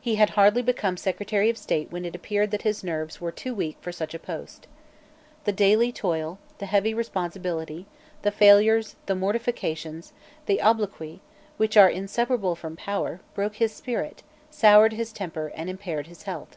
He 0.00 0.14
had 0.14 0.30
hardly 0.30 0.62
become 0.62 0.96
Secretary 0.96 1.50
of 1.50 1.58
State 1.58 1.92
when 1.92 2.06
it 2.06 2.14
appeared 2.16 2.52
that 2.52 2.62
his 2.62 2.82
nerves 2.82 3.20
were 3.20 3.30
too 3.30 3.54
weak 3.54 3.76
for 3.82 3.92
such 3.92 4.14
a 4.14 4.18
post. 4.18 4.66
The 5.44 5.52
daily 5.52 5.92
toil, 5.92 6.38
the 6.56 6.64
heavy 6.64 6.94
responsibility, 6.94 7.84
the 8.22 8.30
failures, 8.30 8.96
the 9.04 9.14
mortifications, 9.14 10.14
the 10.46 10.62
obloquy, 10.62 11.20
which 11.58 11.76
are 11.76 11.90
inseparable 11.90 12.56
from 12.56 12.76
power, 12.76 13.20
broke 13.34 13.56
his 13.56 13.74
spirit, 13.74 14.22
soured 14.50 14.94
his 14.94 15.12
temper, 15.12 15.52
and 15.54 15.68
impaired 15.68 16.06
his 16.06 16.22
health. 16.22 16.56